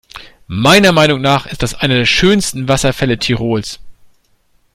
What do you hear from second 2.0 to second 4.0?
schönsten Wasserfälle Tirols.